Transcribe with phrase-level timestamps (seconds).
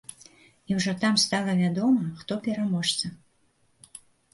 [0.71, 3.17] І ўжо там стала вядома, хто пераможцы.